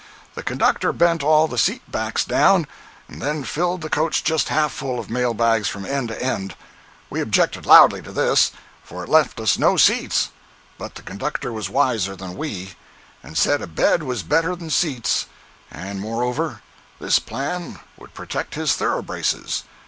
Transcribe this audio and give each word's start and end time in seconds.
The 0.33 0.41
conductor 0.41 0.91
bent 0.91 1.21
all 1.21 1.47
the 1.47 1.59
seat 1.59 1.83
backs 1.87 2.25
down, 2.25 2.65
and 3.07 3.21
then 3.21 3.43
filled 3.43 3.81
the 3.81 3.87
coach 3.91 4.23
just 4.23 4.49
half 4.49 4.71
full 4.71 4.97
of 4.97 5.11
mail 5.11 5.35
bags 5.35 5.67
from 5.69 5.85
end 5.85 6.07
to 6.07 6.19
end. 6.19 6.55
We 7.11 7.21
objected 7.21 7.67
loudly 7.67 8.01
to 8.01 8.11
this, 8.11 8.49
for 8.83 9.03
it 9.03 9.09
left 9.09 9.39
us 9.39 9.59
no 9.59 9.77
seats. 9.77 10.29
But 10.79 10.95
the 10.95 11.03
conductor 11.03 11.53
was 11.53 11.69
wiser 11.69 12.15
than 12.15 12.35
we, 12.35 12.73
and 13.21 13.37
said 13.37 13.61
a 13.61 13.67
bed 13.67 14.01
was 14.01 14.23
better 14.23 14.55
than 14.55 14.71
seats, 14.71 15.27
and 15.69 16.01
moreover, 16.01 16.63
this 16.99 17.19
plan 17.19 17.77
would 17.99 18.15
protect 18.15 18.55
his 18.55 18.73
thoroughbraces. 18.73 19.65